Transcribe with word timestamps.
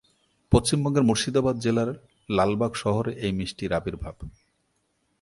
পশ্চিমবঙ্গের 0.51 1.03
মুর্শিদাবাদ 1.03 1.55
জেলার 1.59 1.89
লালবাগ 2.29 2.71
শহরে 2.75 3.11
এই 3.25 3.31
মিষ্টির 3.31 3.71
আবির্ভাব। 3.73 4.15